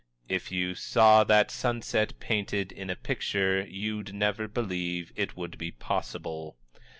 [0.27, 5.69] "_If you saw that sunset painted in a picture, you'd never believe it would be
[5.69, 6.57] possible!